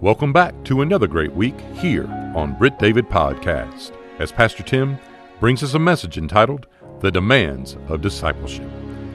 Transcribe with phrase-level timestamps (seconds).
[0.00, 2.06] Welcome back to another great week here
[2.36, 3.90] on Britt David Podcast
[4.20, 4.96] as Pastor Tim
[5.40, 6.68] brings us a message entitled
[7.00, 8.70] The Demands of Discipleship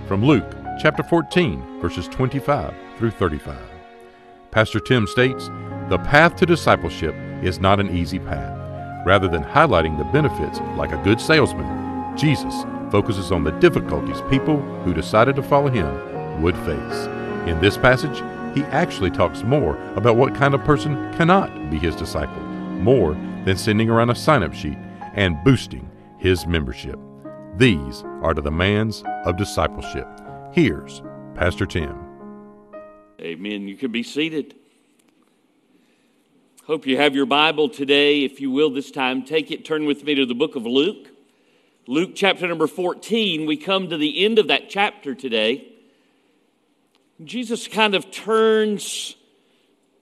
[0.10, 3.58] from Luke chapter 14, verses 25 through 35.
[4.52, 5.48] Pastor Tim states,
[5.88, 9.08] The path to discipleship is not an easy path.
[9.08, 14.58] Rather than highlighting the benefits like a good salesman, Jesus focuses on the difficulties people
[14.84, 17.08] who decided to follow him would face.
[17.48, 18.22] In this passage,
[18.54, 23.14] he actually talks more about what kind of person cannot be his disciple, more
[23.46, 24.78] than sending around a sign up sheet
[25.14, 27.00] and boosting his membership.
[27.58, 30.08] These are the demands of discipleship.
[30.54, 31.02] Here's
[31.36, 31.98] Pastor Tim.
[33.20, 33.68] Amen.
[33.68, 34.56] You can be seated.
[36.66, 38.24] Hope you have your Bible today.
[38.24, 41.10] If you will, this time, take it, turn with me to the book of Luke.
[41.88, 43.46] Luke chapter number 14.
[43.46, 45.73] We come to the end of that chapter today.
[47.26, 49.16] Jesus kind of turns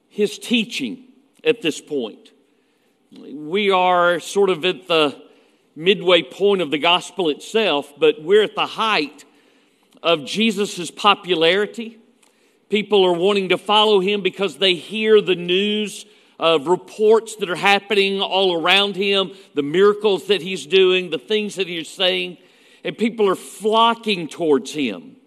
[0.09, 1.05] his teaching
[1.43, 2.31] at this point.
[3.11, 5.21] We are sort of at the
[5.75, 9.25] midway point of the gospel itself, but we're at the height
[10.03, 11.97] of Jesus' popularity.
[12.69, 16.05] People are wanting to follow him because they hear the news
[16.39, 21.55] of reports that are happening all around him, the miracles that he's doing, the things
[21.55, 22.37] that he's saying,
[22.83, 25.17] and people are flocking towards him.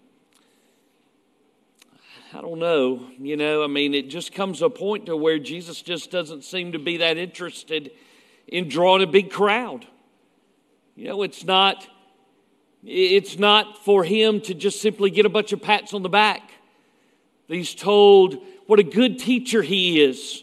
[2.35, 3.07] I don't know.
[3.21, 6.73] You know, I mean, it just comes a point to where Jesus just doesn't seem
[6.73, 7.93] to be that interested
[8.49, 9.87] in drawing a big crowd.
[10.97, 11.87] You know, it's not
[12.83, 16.51] it's not for him to just simply get a bunch of pats on the back.
[17.47, 20.43] He's told what a good teacher he is,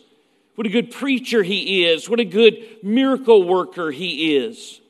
[0.55, 4.80] what a good preacher he is, what a good miracle worker he is.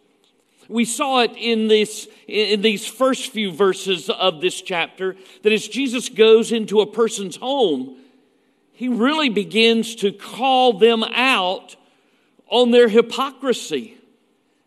[0.72, 5.68] We saw it in, this, in these first few verses of this chapter that as
[5.68, 7.98] Jesus goes into a person's home,
[8.72, 11.76] he really begins to call them out
[12.48, 13.98] on their hypocrisy.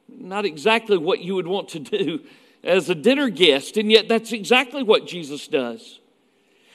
[0.08, 2.20] Not exactly what you would want to do
[2.62, 6.00] as a dinner guest, and yet that's exactly what Jesus does.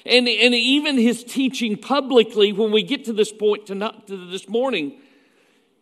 [0.07, 4.49] And, and even his teaching publicly, when we get to this point tonight, to this
[4.49, 4.99] morning,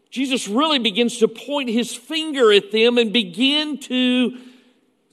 [0.10, 4.38] Jesus really begins to point his finger at them and begin to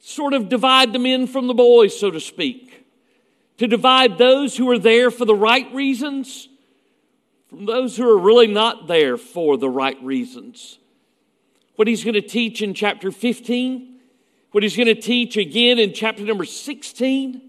[0.00, 2.84] sort of divide the men from the boys, so to speak.
[3.58, 6.48] To divide those who are there for the right reasons
[7.54, 10.78] from those who are really not there for the right reasons.
[11.76, 14.00] What he's going to teach in chapter 15,
[14.50, 17.40] what he's going to teach again in chapter number 16,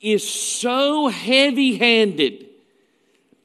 [0.00, 2.49] is so heavy handed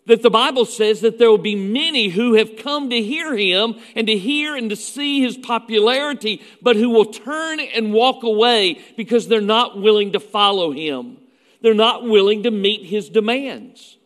[0.05, 3.75] that the Bible says that there will be many who have come to hear him
[3.95, 8.79] and to hear and to see his popularity, but who will turn and walk away
[8.95, 11.17] because they're not willing to follow him.
[11.61, 13.97] They're not willing to meet his demands.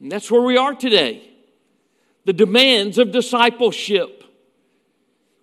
[0.00, 1.30] And that's where we are today.
[2.24, 4.24] The demands of discipleship.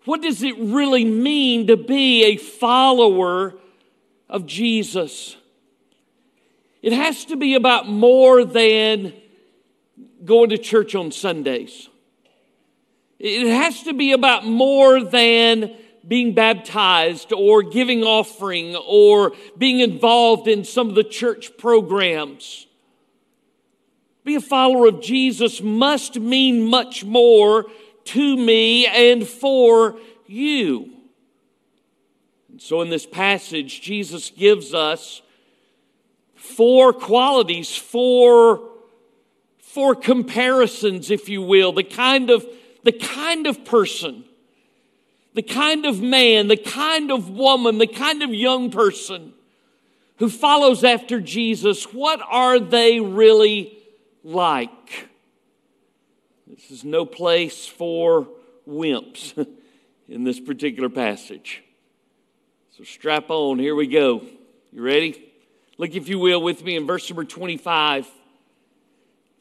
[0.03, 3.53] What does it really mean to be a follower
[4.27, 5.37] of Jesus?
[6.81, 9.13] It has to be about more than
[10.23, 11.89] going to church on Sundays.
[13.19, 15.75] It has to be about more than
[16.07, 22.65] being baptized or giving offering or being involved in some of the church programs.
[24.23, 27.67] Be a follower of Jesus must mean much more
[28.05, 30.91] to me and for you.
[32.49, 35.21] And so, in this passage, Jesus gives us
[36.35, 38.70] four qualities, four
[39.73, 42.45] for comparisons, if you will, the kind of,
[42.83, 44.25] the kind of person,
[45.33, 49.31] the kind of man, the kind of woman, the kind of young person
[50.17, 53.77] who follows after Jesus, what are they really
[54.25, 55.07] like?
[56.47, 58.27] This is no place for
[58.67, 59.47] wimps
[60.09, 61.63] in this particular passage.
[62.77, 64.21] So strap on, here we go.
[64.73, 65.31] You ready?
[65.77, 68.05] Look, if you will, with me in verse number 25.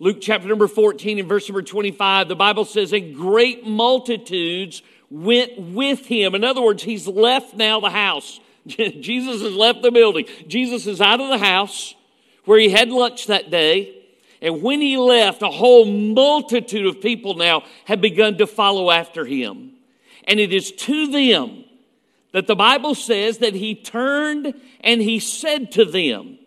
[0.02, 4.80] Luke chapter number 14 and verse number 25, the Bible says, And great multitudes
[5.10, 6.34] went with him.
[6.34, 8.40] In other words, he's left now the house.
[8.66, 10.24] Jesus has left the building.
[10.48, 11.94] Jesus is out of the house
[12.46, 13.94] where he had lunch that day.
[14.40, 19.26] And when he left, a whole multitude of people now had begun to follow after
[19.26, 19.72] him.
[20.24, 21.66] And it is to them
[22.32, 26.38] that the Bible says that he turned and he said to them,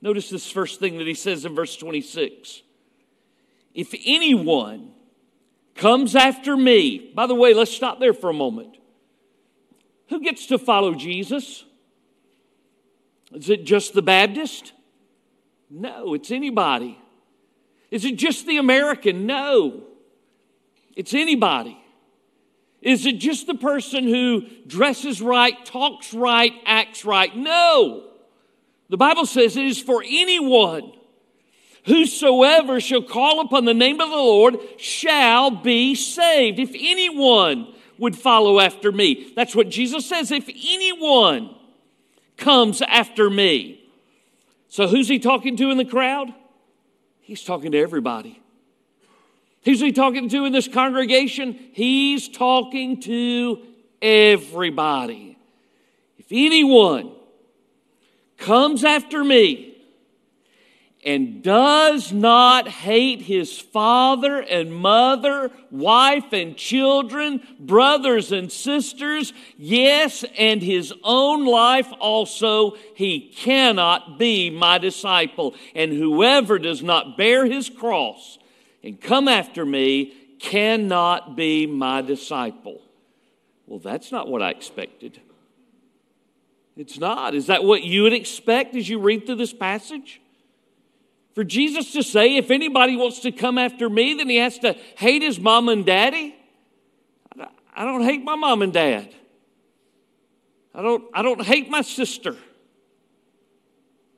[0.00, 2.62] Notice this first thing that he says in verse 26
[3.74, 4.90] if anyone
[5.74, 8.76] comes after me, by the way, let's stop there for a moment.
[10.08, 11.64] Who gets to follow Jesus?
[13.32, 14.72] Is it just the Baptist?
[15.70, 16.98] No, it's anybody.
[17.90, 19.26] Is it just the American?
[19.26, 19.84] No.
[20.94, 21.78] It's anybody.
[22.82, 27.34] Is it just the person who dresses right, talks right, acts right?
[27.34, 28.08] No.
[28.90, 30.92] The Bible says it is for anyone.
[31.84, 36.58] Whosoever shall call upon the name of the Lord shall be saved.
[36.58, 40.30] If anyone would follow after me, that's what Jesus says.
[40.30, 41.54] If anyone
[42.36, 43.80] comes after me.
[44.68, 46.32] So who's he talking to in the crowd?
[47.20, 48.40] He's talking to everybody.
[49.64, 51.58] Who's he talking to in this congregation?
[51.72, 53.62] He's talking to
[54.00, 55.38] everybody.
[56.18, 57.12] If anyone
[58.38, 59.71] comes after me
[61.04, 70.24] and does not hate his father and mother, wife and children, brothers and sisters, yes,
[70.38, 75.54] and his own life also, he cannot be my disciple.
[75.74, 78.38] And whoever does not bear his cross
[78.84, 82.80] and come after me cannot be my disciple.
[83.66, 85.20] Well, that's not what I expected.
[86.76, 87.34] It's not.
[87.34, 90.21] Is that what you would expect as you read through this passage?
[91.34, 94.74] For Jesus to say, if anybody wants to come after me, then he has to
[94.96, 96.36] hate his mom and daddy?
[97.74, 99.14] I don't hate my mom and dad.
[100.74, 102.36] I don't, I don't hate my sister.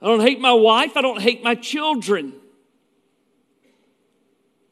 [0.03, 0.97] I don't hate my wife.
[0.97, 2.35] I don't hate my children.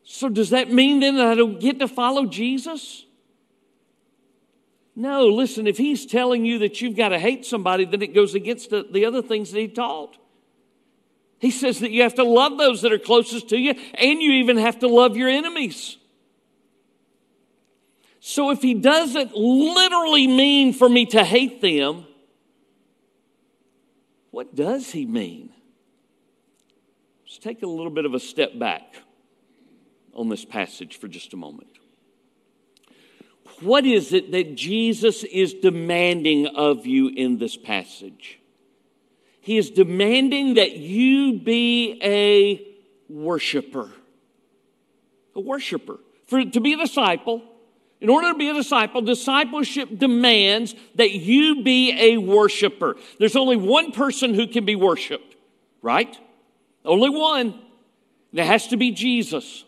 [0.02, 3.06] So, does that mean then that I don't get to follow Jesus?
[4.94, 8.34] No, listen, if he's telling you that you've got to hate somebody, then it goes
[8.34, 10.18] against the, the other things that he taught.
[11.42, 14.30] He says that you have to love those that are closest to you, and you
[14.34, 15.96] even have to love your enemies.
[18.20, 22.06] So, if he doesn't literally mean for me to hate them,
[24.30, 25.50] what does he mean?
[27.24, 28.94] Let's take a little bit of a step back
[30.14, 31.76] on this passage for just a moment.
[33.58, 38.38] What is it that Jesus is demanding of you in this passage?
[39.42, 42.64] He is demanding that you be a
[43.12, 43.90] worshiper.
[45.34, 45.98] A worshiper.
[46.28, 47.42] For to be a disciple,
[48.00, 52.96] in order to be a disciple, discipleship demands that you be a worshiper.
[53.18, 55.34] There's only one person who can be worshiped,
[55.82, 56.16] right?
[56.84, 57.48] Only one.
[58.30, 59.64] And it has to be Jesus.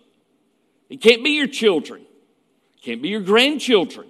[0.89, 2.03] It can't be your children.
[2.03, 4.07] It can't be your grandchildren.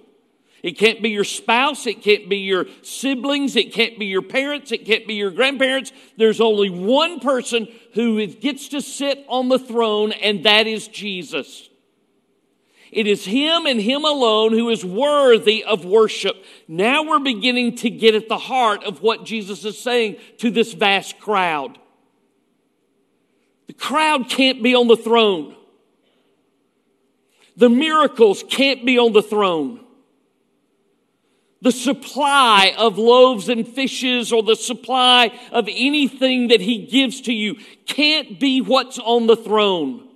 [0.65, 1.85] It can't be your spouse.
[1.85, 3.55] It can't be your siblings.
[3.55, 4.71] It can't be your parents.
[4.71, 5.91] It can't be your grandparents.
[6.17, 11.69] There's only one person who gets to sit on the throne, and that is Jesus.
[12.91, 16.43] It is Him and Him alone who is worthy of worship.
[16.67, 20.73] Now we're beginning to get at the heart of what Jesus is saying to this
[20.73, 21.77] vast crowd.
[23.67, 25.55] The crowd can't be on the throne.
[27.55, 29.84] The miracles can't be on the throne.
[31.65, 37.33] The supply of loaves and fishes or the supply of anything that he gives to
[37.33, 37.55] you
[37.87, 40.07] can't be what's on the throne.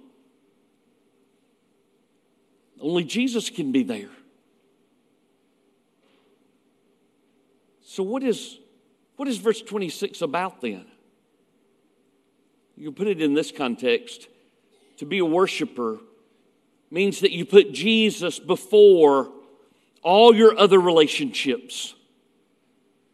[2.79, 4.11] Only Jesus can be there.
[7.83, 8.59] So, what is,
[9.15, 10.85] what is verse 26 about then?
[12.77, 14.27] You put it in this context.
[14.97, 15.97] To be a worshiper
[16.91, 19.31] means that you put Jesus before
[20.03, 21.93] all your other relationships.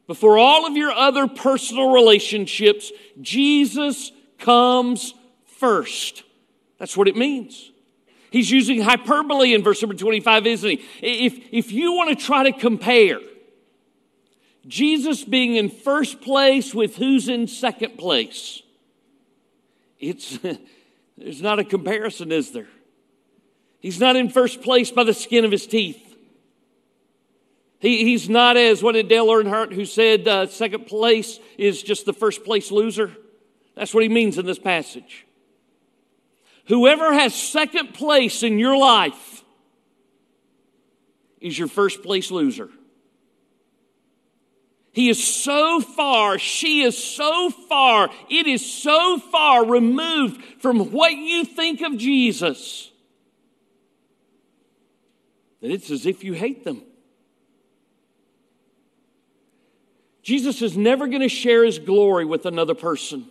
[0.08, 5.14] Before all of your other personal relationships, Jesus comes
[5.46, 6.24] first.
[6.78, 7.72] That's what it means.
[8.30, 10.86] He's using hyperbole in verse number 25, isn't he?
[11.02, 13.20] If, if you want to try to compare
[14.68, 18.62] Jesus being in first place with who's in second place,
[20.00, 20.38] it's,
[21.18, 22.68] there's not a comparison, is there?
[23.80, 26.15] He's not in first place by the skin of his teeth.
[27.86, 32.08] He, he's not as, what did Dale Earnhardt, who said uh, second place is just
[32.08, 33.16] the first place loser?
[33.76, 35.28] That's what he means in this passage.
[36.66, 39.44] Whoever has second place in your life
[41.40, 42.72] is your first place loser.
[44.92, 51.14] He is so far, she is so far, it is so far removed from what
[51.14, 52.90] you think of Jesus
[55.62, 56.82] that it's as if you hate them.
[60.26, 63.28] Jesus is never going to share his glory with another person.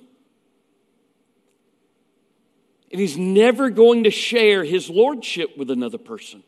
[2.92, 6.44] And he's never going to share his lordship with another person.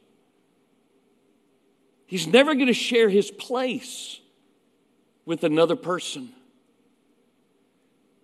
[2.07, 4.21] He's never going to share his place
[5.25, 6.29] with another person.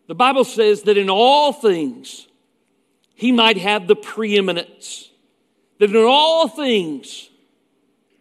[0.06, 2.28] The Bible says that in all things,
[3.16, 5.10] he might have the preeminence,
[5.80, 7.30] that in all things,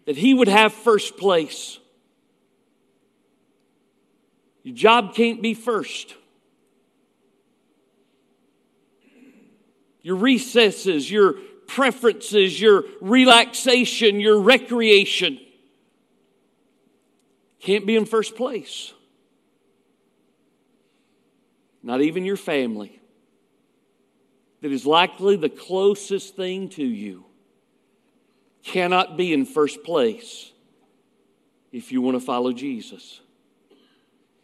[0.08, 1.78] that he would have first place.
[4.64, 6.16] Your job can't be first.
[10.02, 11.34] Your recesses, your
[11.68, 15.40] preferences, your relaxation, your recreation
[17.62, 18.94] can't be in first place.
[21.84, 23.00] Not even your family,
[24.62, 27.26] that is likely the closest thing to you,
[28.64, 30.52] cannot be in first place
[31.72, 33.22] if you want to follow Jesus.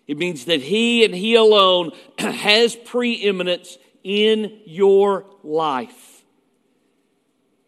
[0.07, 6.23] It means that He and He alone has preeminence in your life.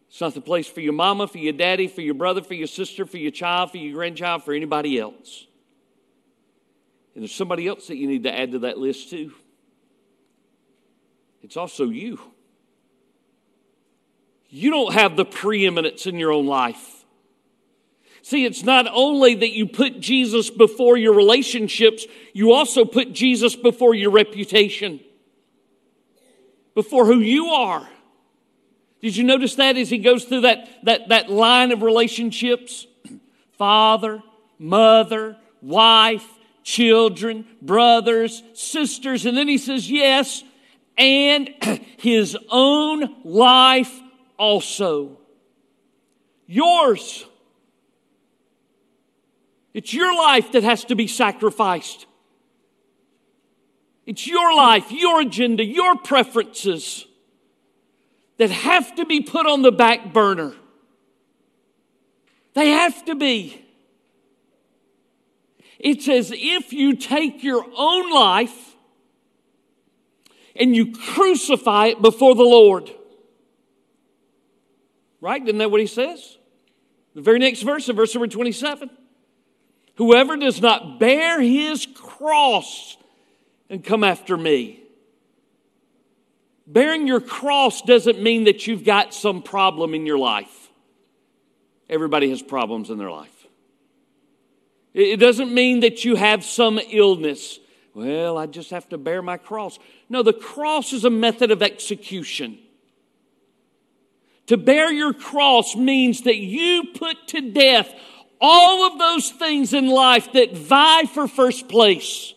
[0.08, 2.66] It's not the place for your mama, for your daddy, for your brother, for your
[2.66, 5.46] sister, for your child, for your grandchild, for anybody else.
[7.14, 9.32] And there's somebody else that you need to add to that list too.
[11.42, 12.20] It's also you.
[14.48, 16.99] You don't have the preeminence in your own life.
[18.22, 23.56] See, it's not only that you put Jesus before your relationships, you also put Jesus
[23.56, 25.00] before your reputation,
[26.74, 27.88] before who you are.
[29.00, 32.86] Did you notice that as he goes through that, that, that line of relationships?
[33.52, 34.22] Father,
[34.58, 36.26] mother, wife,
[36.62, 40.44] children, brothers, sisters, and then he says, Yes,
[40.98, 41.48] and
[41.98, 43.98] his own life
[44.36, 45.18] also.
[46.46, 47.24] Yours.
[49.72, 52.06] It's your life that has to be sacrificed.
[54.06, 57.06] It's your life, your agenda, your preferences
[58.38, 60.54] that have to be put on the back burner.
[62.54, 63.64] They have to be.
[65.78, 68.74] It's as if you take your own life
[70.56, 72.90] and you crucify it before the Lord.
[75.20, 75.42] Right?
[75.42, 76.38] Isn't that what he says?
[77.14, 78.90] The very next verse, in verse number 27.
[80.00, 82.96] Whoever does not bear his cross
[83.68, 84.80] and come after me.
[86.66, 90.70] Bearing your cross doesn't mean that you've got some problem in your life.
[91.90, 93.46] Everybody has problems in their life.
[94.94, 97.58] It doesn't mean that you have some illness.
[97.92, 99.78] Well, I just have to bear my cross.
[100.08, 102.58] No, the cross is a method of execution.
[104.46, 107.94] To bear your cross means that you put to death
[108.40, 112.34] all of those things in life that vie for first place.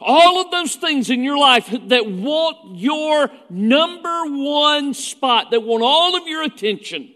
[0.00, 5.84] All of those things in your life that want your number one spot, that want
[5.84, 7.12] all of your attention.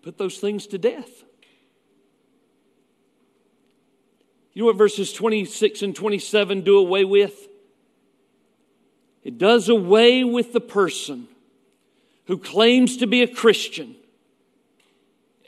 [0.00, 1.10] Put those things to death.
[4.54, 7.48] You know what verses 26 and 27 do away with?
[9.22, 11.28] It does away with the person
[12.26, 13.96] who claims to be a Christian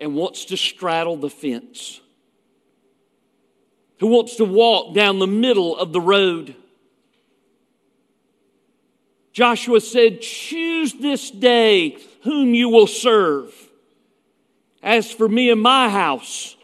[0.00, 2.00] and wants to straddle the fence,
[3.98, 6.54] who wants to walk down the middle of the road.
[9.32, 13.52] Joshua said, Choose this day whom you will serve.
[14.82, 16.56] As for me and my house,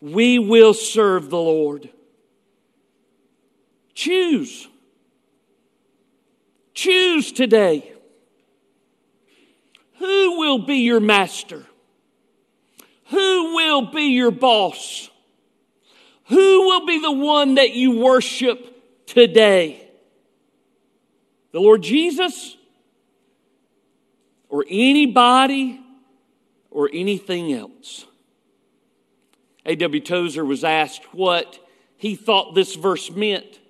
[0.00, 1.88] we will serve the Lord.
[3.94, 4.68] Choose.
[6.74, 7.92] Choose today.
[10.02, 11.64] Who will be your master?
[13.10, 15.08] Who will be your boss?
[16.24, 19.88] Who will be the one that you worship today?
[21.52, 22.56] The Lord Jesus?
[24.48, 25.80] Or anybody
[26.72, 28.04] or anything else?
[29.64, 30.00] A.W.
[30.00, 31.64] Tozer was asked what
[31.96, 33.60] he thought this verse meant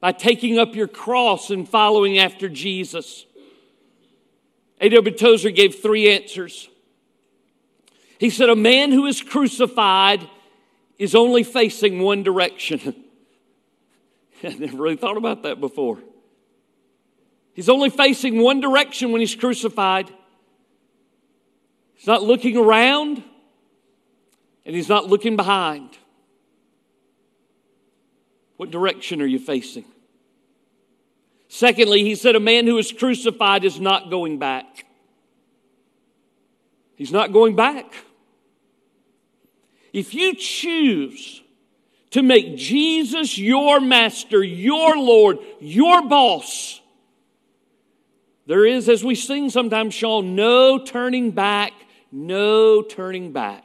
[0.00, 3.26] by taking up your cross and following after Jesus.
[4.80, 5.16] A.W.
[5.16, 6.68] Tozer gave three answers.
[8.18, 10.28] He said, A man who is crucified
[10.98, 12.94] is only facing one direction.
[14.44, 15.98] I never really thought about that before.
[17.54, 20.12] He's only facing one direction when he's crucified.
[21.94, 23.22] He's not looking around
[24.66, 25.96] and he's not looking behind.
[28.58, 29.84] What direction are you facing?
[31.56, 34.84] Secondly, he said, A man who is crucified is not going back.
[36.96, 37.94] He's not going back.
[39.90, 41.40] If you choose
[42.10, 46.82] to make Jesus your master, your Lord, your boss,
[48.46, 51.72] there is, as we sing sometimes, Sean, no turning back,
[52.12, 53.64] no turning back.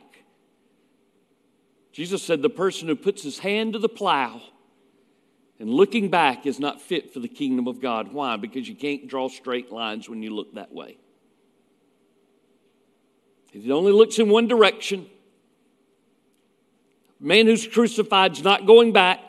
[1.91, 4.41] Jesus said, The person who puts his hand to the plow
[5.61, 8.13] And looking back is not fit for the kingdom of God.
[8.13, 8.35] Why?
[8.35, 10.97] Because you can't draw straight lines when you look that way.
[13.53, 15.05] If it only looks in one direction,
[17.19, 19.19] a man who's crucified is not going back.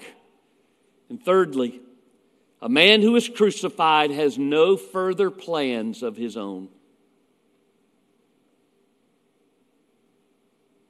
[1.11, 1.83] And thirdly,
[2.62, 6.71] a man who is crucified has no further plans of his own.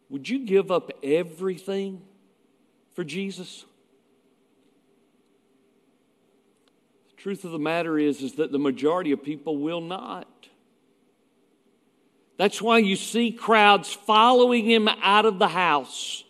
[0.08, 2.00] Would you give up everything
[2.94, 3.64] for Jesus?
[7.22, 10.48] Truth of the matter is, is that the majority of people will not.
[12.36, 16.24] That's why you see crowds following him out of the house.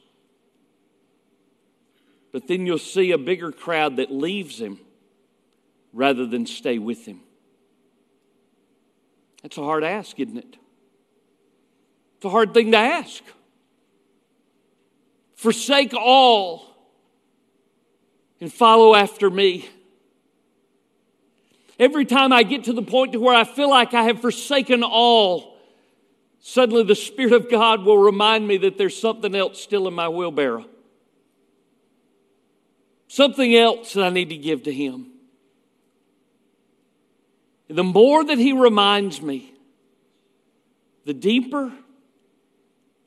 [2.30, 4.80] But then you'll see a bigger crowd that leaves him
[5.94, 7.20] rather than stay with him.
[9.42, 10.58] That's a hard ask, isn't it?
[12.16, 13.22] It's a hard thing to ask.
[15.36, 16.66] Forsake all
[18.42, 19.70] and follow after me.
[21.82, 24.84] Every time I get to the point to where I feel like I have forsaken
[24.84, 25.58] all,
[26.38, 30.08] suddenly the Spirit of God will remind me that there's something else still in my
[30.08, 30.64] wheelbarrow.
[33.08, 35.10] Something else that I need to give to Him.
[37.66, 39.52] The more that He reminds me,
[41.04, 41.72] the deeper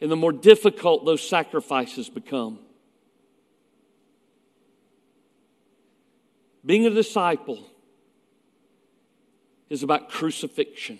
[0.01, 2.59] and the more difficult those sacrifices become.
[6.65, 7.71] Being a disciple
[9.69, 10.99] is about crucifixion.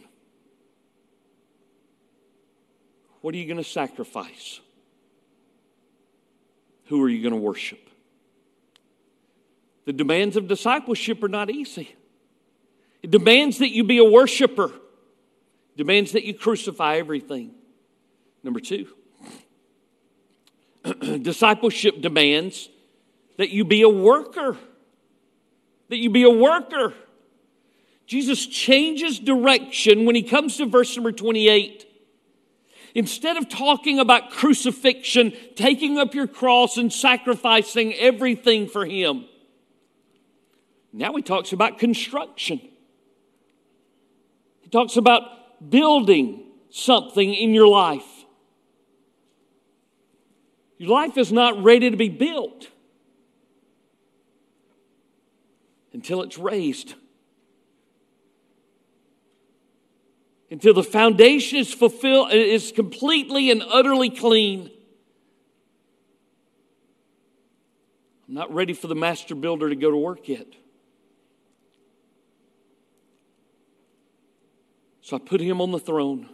[3.22, 4.60] What are you going to sacrifice?
[6.86, 7.90] Who are you going to worship?
[9.86, 11.96] The demands of discipleship are not easy.
[13.02, 14.66] It demands that you be a worshiper.
[14.66, 17.52] It demands that you crucify everything.
[18.44, 18.88] Number two,
[21.22, 22.70] discipleship demands
[23.38, 24.58] that you be a worker.
[25.90, 26.94] That you be a worker.
[28.06, 31.86] Jesus changes direction when he comes to verse number 28.
[32.96, 39.26] Instead of talking about crucifixion, taking up your cross and sacrificing everything for Him,
[40.94, 42.62] now he talks about construction.
[44.62, 48.08] He talks about building something in your life.
[50.78, 52.70] Your life is not ready to be built
[55.92, 56.94] until it's raised.
[60.56, 64.72] Until the foundation is fulfilled is completely and utterly clean.
[68.26, 70.48] I'm not ready for the master builder to go to work yet.
[75.02, 76.30] So I put him on the throne.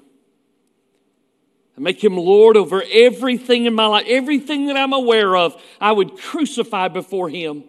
[1.75, 5.93] I make him Lord over everything in my life, everything that I'm aware of, I
[5.93, 7.63] would crucify before him.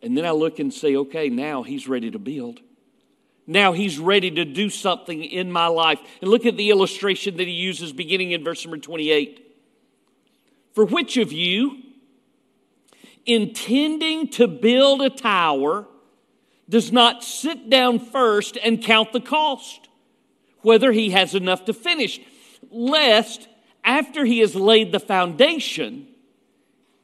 [0.00, 2.60] And then I look and say, okay, now he's ready to build.
[3.50, 5.98] Now he's ready to do something in my life.
[6.20, 9.56] And look at the illustration that he uses beginning in verse number 28.
[10.74, 11.78] For which of you,
[13.24, 15.86] intending to build a tower,
[16.68, 19.88] does not sit down first and count the cost,
[20.60, 22.20] whether he has enough to finish,
[22.70, 23.48] lest
[23.82, 26.06] after he has laid the foundation,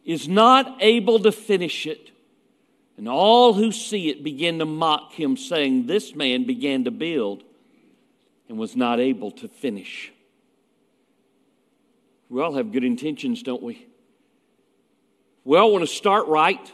[0.05, 2.11] is not able to finish it,
[2.97, 7.43] and all who see it begin to mock him, saying, This man began to build
[8.49, 10.13] and was not able to finish.
[12.29, 13.87] We all have good intentions, don't we?
[15.45, 16.73] We all want to start right.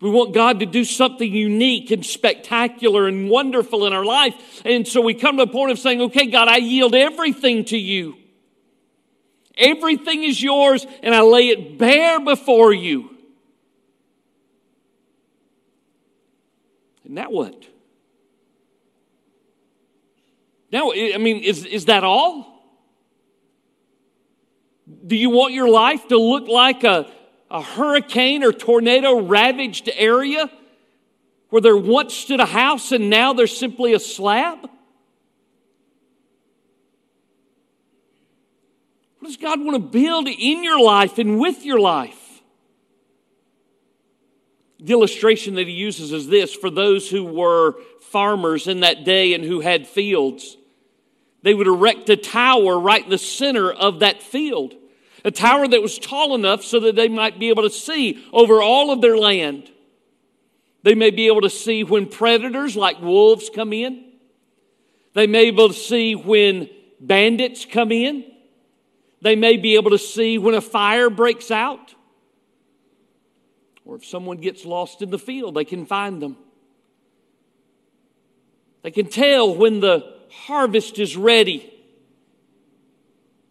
[0.00, 4.34] We want God to do something unique and spectacular and wonderful in our life.
[4.64, 7.78] And so we come to the point of saying, okay, God, I yield everything to
[7.78, 8.16] you.
[9.56, 13.11] Everything is yours, and I lay it bare before you.
[17.12, 17.66] Now what?
[20.72, 22.64] Now, I mean, is, is that all?
[25.06, 27.12] Do you want your life to look like a,
[27.50, 30.50] a hurricane or tornado ravaged area
[31.50, 34.60] where there once stood a house and now there's simply a slab?
[39.18, 42.21] What does God want to build in your life and with your life?
[44.82, 49.32] The illustration that he uses is this for those who were farmers in that day
[49.32, 50.56] and who had fields.
[51.42, 54.74] They would erect a tower right in the center of that field,
[55.24, 58.60] a tower that was tall enough so that they might be able to see over
[58.60, 59.70] all of their land.
[60.82, 64.04] They may be able to see when predators like wolves come in.
[65.14, 66.68] They may be able to see when
[67.00, 68.24] bandits come in.
[69.20, 71.94] They may be able to see when a fire breaks out.
[73.84, 76.36] Or if someone gets lost in the field, they can find them.
[78.82, 81.72] They can tell when the harvest is ready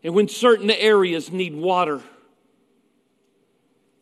[0.04, 2.02] and when certain areas need water.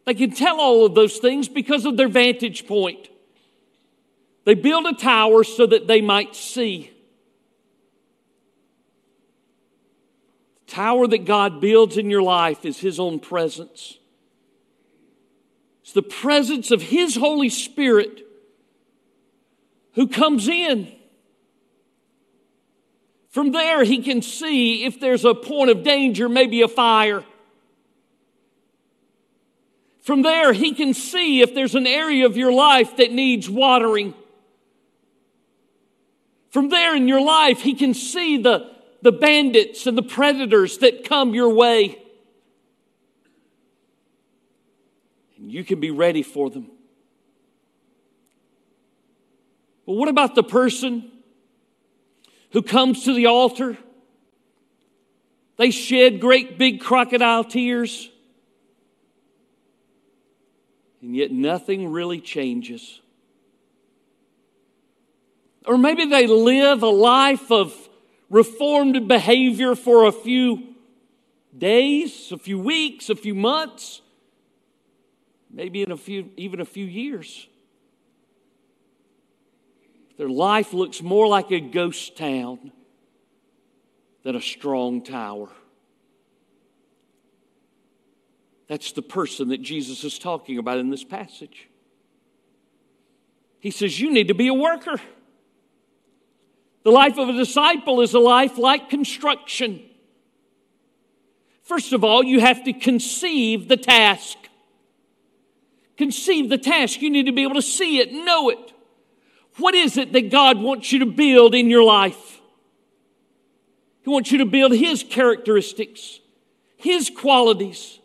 [0.06, 3.10] They can tell all of those things because of their vantage point.
[4.44, 6.90] They build a tower so that they might see.
[10.66, 13.99] The tower that God builds in your life is His own presence.
[15.90, 18.24] It's the presence of His Holy Spirit
[19.94, 20.88] who comes in.
[23.30, 27.24] From there, He can see if there's a point of danger, maybe a fire.
[30.04, 34.14] From there, He can see if there's an area of your life that needs watering.
[36.52, 41.04] From there in your life, He can see the, the bandits and the predators that
[41.04, 41.98] come your way.
[45.39, 46.70] and you can be ready for them.
[49.86, 51.12] But what about the person
[52.52, 53.78] who comes to the altar?
[55.58, 58.10] They shed great big crocodile tears,
[61.02, 63.02] and yet nothing really changes.
[65.66, 67.74] Or maybe they live a life of
[68.30, 70.76] reformed behavior for a few
[71.58, 74.02] days, a few weeks, a few months
[75.50, 77.48] maybe in a few, even a few years.
[80.18, 82.72] Their life looks more like a ghost town
[84.24, 85.50] than a strong tower.
[88.68, 91.70] That's the person that Jesus is talking about in this passage.
[93.60, 95.02] He says, You need to be a worker.
[96.84, 99.82] The life of a disciple is a life like construction.
[101.64, 104.39] First of all, you have to conceive the task
[106.00, 108.74] conceive the task, you need to be able to see it, know it.
[109.58, 112.40] What is it that God wants you to build in your life?
[114.04, 116.22] He wants you to build His characteristics,
[116.78, 118.00] His qualities.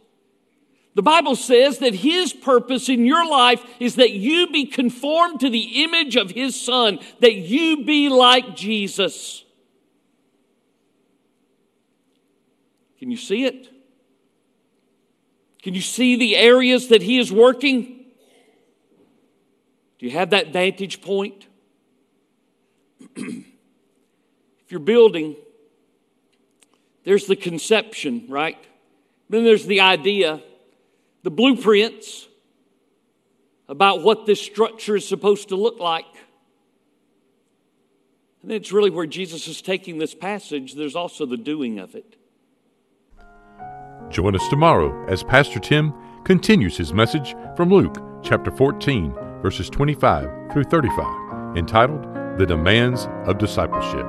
[0.96, 5.48] The Bible says that His purpose in your life is that you be conformed to
[5.48, 9.44] the image of His Son, that you be like Jesus.
[12.98, 13.73] Can you see it?
[15.64, 18.04] Can you see the areas that He is working?
[19.98, 21.46] Do you have that vantage point?
[23.16, 23.46] if
[24.68, 25.36] you're building,
[27.04, 28.58] there's the conception, right?
[29.30, 30.42] Then there's the idea,
[31.22, 32.28] the blueprints
[33.66, 36.04] about what this structure is supposed to look like.
[38.42, 40.74] And it's really where Jesus is taking this passage.
[40.74, 42.16] There's also the doing of it.
[44.14, 50.52] Join us tomorrow as Pastor Tim continues his message from Luke chapter 14, verses 25
[50.52, 52.04] through 35, entitled
[52.38, 54.06] The Demands of Discipleship.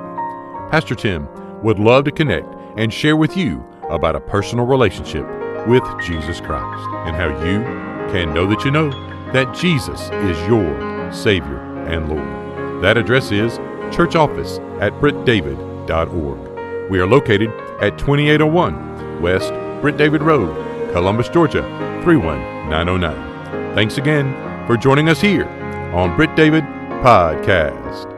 [0.70, 1.26] Pastor Tim
[1.60, 5.26] would love to connect and share with you about a personal relationship
[5.66, 7.64] with Jesus Christ and how you
[8.12, 8.90] can know that you know
[9.32, 12.80] that Jesus is your Savior and Lord.
[12.80, 13.58] That address is
[13.92, 16.90] church office at brittdavid.org.
[16.92, 19.52] We are located at 2801 West
[19.86, 21.62] Britt David Road, Columbus, Georgia
[22.02, 23.74] 31909.
[23.76, 24.34] Thanks again
[24.66, 25.46] for joining us here
[25.94, 26.64] on Britt David
[27.04, 28.15] Podcast.